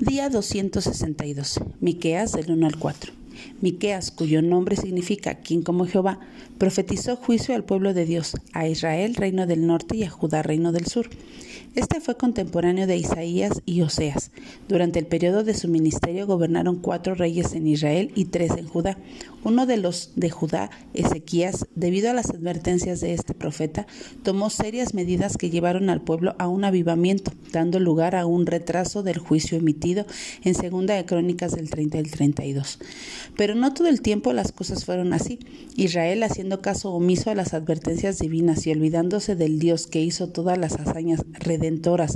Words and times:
Día 0.00 0.28
262. 0.28 1.58
Miqueas 1.80 2.32
del 2.32 2.50
1 2.50 2.66
al 2.66 2.78
4. 2.78 3.12
Miqueas, 3.60 4.10
cuyo 4.10 4.42
nombre 4.42 4.76
significa 4.76 5.36
quien 5.36 5.62
como 5.62 5.86
Jehová, 5.86 6.20
profetizó 6.58 7.16
juicio 7.16 7.54
al 7.54 7.64
pueblo 7.64 7.94
de 7.94 8.04
Dios, 8.04 8.36
a 8.52 8.68
Israel, 8.68 9.14
reino 9.14 9.46
del 9.46 9.66
norte, 9.66 9.96
y 9.96 10.04
a 10.04 10.10
Judá, 10.10 10.42
reino 10.42 10.72
del 10.72 10.86
sur. 10.86 11.08
Este 11.76 12.00
fue 12.00 12.16
contemporáneo 12.16 12.86
de 12.86 12.96
Isaías 12.96 13.60
y 13.66 13.82
Oseas. 13.82 14.30
Durante 14.66 14.98
el 14.98 15.06
periodo 15.06 15.44
de 15.44 15.52
su 15.52 15.68
ministerio 15.68 16.26
gobernaron 16.26 16.76
cuatro 16.76 17.14
reyes 17.14 17.52
en 17.52 17.66
Israel 17.66 18.12
y 18.14 18.26
tres 18.26 18.52
en 18.56 18.66
Judá. 18.66 18.96
Uno 19.44 19.66
de 19.66 19.76
los 19.76 20.12
de 20.16 20.30
Judá, 20.30 20.70
Ezequías, 20.94 21.66
debido 21.74 22.10
a 22.10 22.14
las 22.14 22.30
advertencias 22.30 23.00
de 23.00 23.12
este 23.12 23.34
profeta, 23.34 23.86
tomó 24.22 24.48
serias 24.48 24.94
medidas 24.94 25.36
que 25.36 25.50
llevaron 25.50 25.90
al 25.90 26.00
pueblo 26.00 26.34
a 26.38 26.48
un 26.48 26.64
avivamiento, 26.64 27.32
dando 27.52 27.78
lugar 27.78 28.16
a 28.16 28.24
un 28.24 28.46
retraso 28.46 29.02
del 29.02 29.18
juicio 29.18 29.58
emitido 29.58 30.06
en 30.44 30.54
Segunda 30.54 30.94
de 30.94 31.04
Crónicas 31.04 31.52
del 31.52 31.68
30 31.68 31.98
al 31.98 32.10
32. 32.10 32.78
Pero 33.36 33.54
no 33.54 33.72
todo 33.72 33.88
el 33.88 34.00
tiempo 34.00 34.32
las 34.32 34.52
cosas 34.52 34.84
fueron 34.84 35.12
así. 35.12 35.38
Israel, 35.76 36.22
haciendo 36.22 36.60
caso 36.60 36.92
omiso 36.92 37.30
a 37.30 37.34
las 37.34 37.54
advertencias 37.54 38.18
divinas 38.18 38.66
y 38.66 38.72
olvidándose 38.72 39.36
del 39.36 39.58
Dios 39.58 39.86
que 39.86 40.02
hizo 40.02 40.28
todas 40.28 40.58
las 40.58 40.74
hazañas 40.74 41.24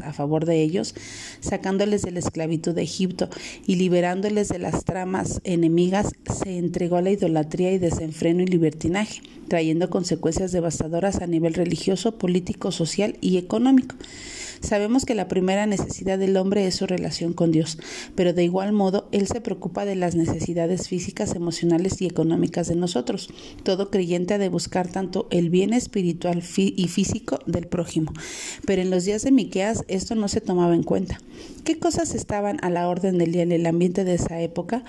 a 0.02 0.12
favor 0.12 0.44
de 0.44 0.62
ellos, 0.62 0.94
sacándoles 1.40 2.02
de 2.02 2.10
la 2.10 2.18
esclavitud 2.18 2.74
de 2.74 2.82
Egipto 2.82 3.28
y 3.66 3.76
liberándoles 3.76 4.48
de 4.48 4.58
las 4.58 4.84
tramas 4.84 5.40
enemigas, 5.44 6.12
se 6.42 6.58
entregó 6.58 6.96
a 6.96 7.02
la 7.02 7.10
idolatría 7.10 7.72
y 7.72 7.78
desenfreno 7.78 8.42
y 8.42 8.46
libertinaje, 8.46 9.22
trayendo 9.48 9.90
consecuencias 9.90 10.52
devastadoras 10.52 11.20
a 11.20 11.26
nivel 11.26 11.54
religioso, 11.54 12.18
político, 12.18 12.72
social 12.72 13.16
y 13.20 13.36
económico. 13.36 13.96
Sabemos 14.60 15.06
que 15.06 15.14
la 15.14 15.26
primera 15.26 15.64
necesidad 15.66 16.18
del 16.18 16.36
hombre 16.36 16.66
es 16.66 16.74
su 16.74 16.86
relación 16.86 17.32
con 17.32 17.50
Dios, 17.50 17.78
pero 18.14 18.34
de 18.34 18.44
igual 18.44 18.72
modo 18.72 19.08
Él 19.10 19.26
se 19.26 19.40
preocupa 19.40 19.86
de 19.86 19.96
las 19.96 20.14
necesidades 20.16 20.86
físicas, 20.86 20.99
emocionales 21.34 22.00
y 22.02 22.06
económicas 22.06 22.68
de 22.68 22.76
nosotros. 22.76 23.30
Todo 23.62 23.90
creyente 23.90 24.34
ha 24.34 24.38
de 24.38 24.48
buscar 24.48 24.88
tanto 24.88 25.26
el 25.30 25.50
bien 25.50 25.72
espiritual 25.72 26.42
y 26.56 26.88
físico 26.88 27.40
del 27.46 27.66
prójimo. 27.66 28.12
Pero 28.66 28.82
en 28.82 28.90
los 28.90 29.04
días 29.04 29.22
de 29.22 29.32
Miqueas 29.32 29.84
esto 29.88 30.14
no 30.14 30.28
se 30.28 30.40
tomaba 30.40 30.74
en 30.74 30.82
cuenta. 30.82 31.18
¿Qué 31.64 31.78
cosas 31.78 32.14
estaban 32.14 32.58
a 32.62 32.70
la 32.70 32.88
orden 32.88 33.18
del 33.18 33.32
día 33.32 33.42
en 33.42 33.52
el 33.52 33.66
ambiente 33.66 34.04
de 34.04 34.14
esa 34.14 34.40
época? 34.40 34.82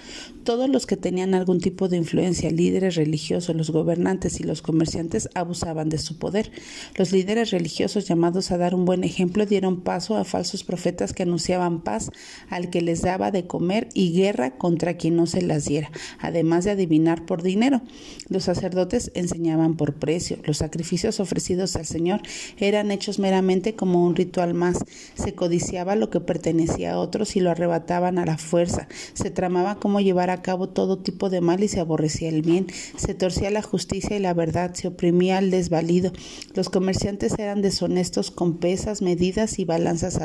Todos 0.46 0.70
los 0.70 0.86
que 0.86 0.96
tenían 0.96 1.34
algún 1.34 1.60
tipo 1.60 1.90
de 1.90 1.98
influencia, 1.98 2.50
líderes 2.50 2.96
religiosos, 2.96 3.56
los 3.56 3.72
gobernantes 3.72 4.40
y 4.40 4.44
los 4.44 4.62
comerciantes 4.62 5.28
abusaban 5.36 5.90
de 5.90 5.98
su 5.98 6.18
poder. 6.18 6.52
Los 6.96 7.12
líderes 7.12 7.52
religiosos 7.52 8.08
llamados 8.08 8.52
a 8.52 8.58
dar 8.58 8.74
un 8.74 8.86
buen 8.86 9.04
ejemplo 9.04 9.46
dieron 9.46 9.82
paso 9.82 10.16
a 10.16 10.24
falsos 10.24 10.64
profetas 10.64 11.12
que 11.12 11.24
anunciaban 11.24 11.82
paz 11.82 12.10
al 12.50 12.70
que 12.70 12.82
les 12.82 13.02
daba 13.02 13.32
de 13.32 13.48
comer 13.48 13.90
y 13.94 14.14
guerra 14.14 14.52
contra 14.52 14.96
quien 14.96 15.18
no 15.18 15.26
se 15.28 15.42
las 15.42 15.66
diera, 15.66 15.92
además 16.20 16.64
de 16.64 16.72
adivinar 16.72 17.26
por 17.26 17.44
dinero. 17.44 17.82
Los 18.30 18.46
sacerdotes 18.46 19.12
enseñaban 19.14 19.76
por 19.76 19.96
precio. 19.96 20.38
Los 20.46 20.58
sacrificios 20.58 21.20
ofrecidos 21.20 21.76
al 21.76 21.86
Señor 21.86 22.22
eran 22.58 22.92
hechos 22.92 23.20
meramente 23.20 23.76
como 23.76 24.06
un 24.06 24.16
ritual 24.16 24.54
más. 24.54 24.80
Se 25.16 25.36
codiciaba 25.36 25.96
lo 25.96 26.10
que 26.10 26.22
pertenecía 26.22 26.61
a 26.70 27.00
otros 27.00 27.36
y 27.36 27.40
lo 27.40 27.52
arrebataban 27.52 28.17
a 28.17 28.26
la 28.26 28.38
fuerza. 28.38 28.88
Se 29.14 29.31
tramaba 29.31 29.76
cómo 29.76 30.00
llevar 30.00 30.30
a 30.30 30.42
cabo 30.42 30.70
todo 30.70 31.00
tipo 31.00 31.30
de 31.30 31.42
mal 31.42 31.64
y 31.64 31.68
se 31.68 31.80
aborrecía 31.80 32.30
el 32.30 32.42
bien. 32.42 32.68
Se 32.98 33.14
torcía 33.14 33.50
la 33.52 33.62
justicia 33.62 34.16
y 34.18 34.20
la 34.20 34.34
verdad, 34.34 34.73
se 34.73 34.88
oprimía 34.88 35.38
al 35.38 35.52
desvalido. 35.52 36.12
Los 36.53 36.70
comerciantes 36.70 37.38
eran 37.38 37.62
deshonestos 37.62 38.31
con 38.31 38.58
pesas, 38.58 39.02
medidas 39.02 39.59
y 39.59 39.66
balanzas 39.66 40.20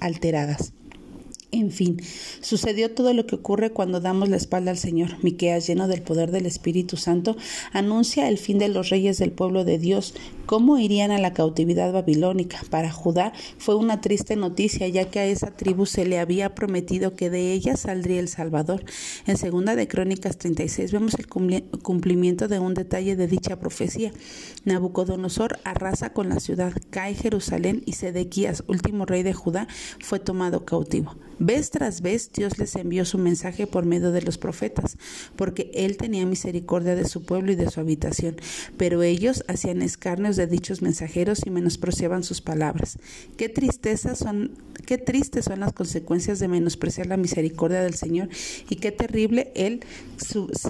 alteradas. 0.00 0.72
En 1.54 1.70
fin, 1.70 2.02
sucedió 2.40 2.90
todo 2.90 3.14
lo 3.14 3.26
que 3.26 3.36
ocurre 3.36 3.70
cuando 3.70 4.00
damos 4.00 4.28
la 4.28 4.36
espalda 4.36 4.72
al 4.72 4.76
Señor. 4.76 5.22
Miqueas, 5.22 5.68
lleno 5.68 5.86
del 5.86 6.02
poder 6.02 6.32
del 6.32 6.46
Espíritu 6.46 6.96
Santo, 6.96 7.36
anuncia 7.72 8.28
el 8.28 8.38
fin 8.38 8.58
de 8.58 8.68
los 8.68 8.88
reyes 8.90 9.18
del 9.18 9.30
pueblo 9.30 9.64
de 9.64 9.78
Dios, 9.78 10.14
cómo 10.46 10.78
irían 10.78 11.12
a 11.12 11.20
la 11.20 11.32
cautividad 11.32 11.92
babilónica. 11.92 12.60
Para 12.70 12.90
Judá 12.90 13.32
fue 13.56 13.76
una 13.76 14.00
triste 14.00 14.34
noticia, 14.34 14.88
ya 14.88 15.08
que 15.10 15.20
a 15.20 15.26
esa 15.26 15.52
tribu 15.52 15.86
se 15.86 16.04
le 16.04 16.18
había 16.18 16.56
prometido 16.56 17.14
que 17.14 17.30
de 17.30 17.52
ella 17.52 17.76
saldría 17.76 18.18
el 18.18 18.26
Salvador. 18.26 18.84
En 19.28 19.36
segunda 19.36 19.76
de 19.76 19.86
Crónicas 19.86 20.36
36 20.36 20.90
vemos 20.90 21.14
el 21.14 21.28
cumplimiento 21.28 22.48
de 22.48 22.58
un 22.58 22.74
detalle 22.74 23.14
de 23.14 23.28
dicha 23.28 23.60
profecía. 23.60 24.10
Nabucodonosor 24.64 25.60
arrasa 25.62 26.12
con 26.12 26.30
la 26.30 26.40
ciudad, 26.40 26.72
cae 26.90 27.14
Jerusalén 27.14 27.84
y 27.86 27.92
Sedequías, 27.92 28.64
último 28.66 29.06
rey 29.06 29.22
de 29.22 29.34
Judá, 29.34 29.68
fue 30.00 30.18
tomado 30.18 30.64
cautivo. 30.64 31.14
Vez 31.46 31.70
tras 31.70 32.00
vez 32.00 32.30
Dios 32.32 32.56
les 32.56 32.74
envió 32.74 33.04
su 33.04 33.18
mensaje 33.18 33.66
por 33.66 33.84
medio 33.84 34.12
de 34.12 34.22
los 34.22 34.38
profetas, 34.38 34.96
porque 35.36 35.70
Él 35.74 35.98
tenía 35.98 36.24
misericordia 36.24 36.94
de 36.94 37.06
su 37.06 37.22
pueblo 37.22 37.52
y 37.52 37.54
de 37.54 37.70
su 37.70 37.80
habitación, 37.80 38.36
pero 38.78 39.02
ellos 39.02 39.44
hacían 39.46 39.82
escarnios 39.82 40.36
de 40.36 40.46
dichos 40.46 40.80
mensajeros 40.80 41.42
y 41.44 41.50
menospreciaban 41.50 42.22
sus 42.22 42.40
palabras. 42.40 42.98
Qué 43.36 43.50
tristeza 43.50 44.14
son, 44.14 44.52
qué 44.86 44.96
tristes 44.96 45.44
son 45.44 45.60
las 45.60 45.74
consecuencias 45.74 46.38
de 46.38 46.48
menospreciar 46.48 47.08
la 47.08 47.18
misericordia 47.18 47.82
del 47.82 47.94
Señor 47.94 48.30
y 48.70 48.76
qué 48.76 48.90
terrible 48.90 49.52
el 49.54 49.80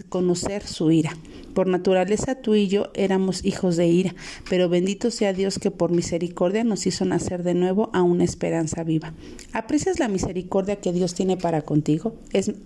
conocer 0.08 0.66
su 0.66 0.90
ira. 0.90 1.16
Por 1.54 1.68
naturaleza 1.68 2.34
tú 2.34 2.56
y 2.56 2.66
yo 2.66 2.90
éramos 2.94 3.44
hijos 3.44 3.76
de 3.76 3.86
ira, 3.86 4.16
pero 4.50 4.68
bendito 4.68 5.12
sea 5.12 5.32
Dios 5.32 5.60
que 5.60 5.70
por 5.70 5.92
misericordia 5.92 6.64
nos 6.64 6.84
hizo 6.84 7.04
nacer 7.04 7.44
de 7.44 7.54
nuevo 7.54 7.90
a 7.92 8.02
una 8.02 8.24
esperanza 8.24 8.82
viva. 8.82 9.14
¿Aprecias 9.52 10.00
la 10.00 10.08
misericordia 10.08 10.63
que 10.76 10.92
Dios 10.92 11.14
tiene 11.14 11.36
para 11.36 11.62
contigo? 11.62 12.14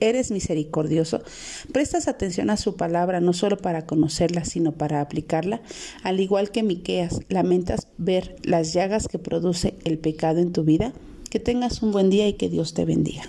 ¿Eres 0.00 0.30
misericordioso? 0.30 1.22
¿Prestas 1.72 2.08
atención 2.08 2.50
a 2.50 2.56
su 2.56 2.76
palabra 2.76 3.20
no 3.20 3.32
solo 3.32 3.56
para 3.58 3.86
conocerla, 3.86 4.44
sino 4.44 4.72
para 4.72 5.00
aplicarla? 5.00 5.60
Al 6.02 6.20
igual 6.20 6.50
que 6.50 6.62
Miqueas, 6.62 7.20
¿lamentas 7.28 7.88
ver 7.98 8.36
las 8.42 8.72
llagas 8.72 9.08
que 9.08 9.18
produce 9.18 9.74
el 9.84 9.98
pecado 9.98 10.38
en 10.40 10.52
tu 10.52 10.64
vida? 10.64 10.92
Que 11.30 11.40
tengas 11.40 11.82
un 11.82 11.92
buen 11.92 12.10
día 12.10 12.26
y 12.28 12.34
que 12.34 12.48
Dios 12.48 12.74
te 12.74 12.84
bendiga. 12.84 13.24